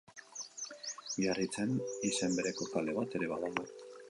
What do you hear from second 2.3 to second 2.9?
bereko